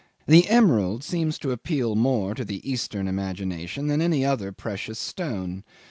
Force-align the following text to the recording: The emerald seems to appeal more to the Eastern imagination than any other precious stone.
The 0.25 0.49
emerald 0.49 1.03
seems 1.03 1.37
to 1.37 1.51
appeal 1.51 1.93
more 1.93 2.33
to 2.33 2.43
the 2.43 2.67
Eastern 2.67 3.07
imagination 3.07 3.85
than 3.85 4.01
any 4.01 4.25
other 4.25 4.51
precious 4.51 4.97
stone. 4.97 5.63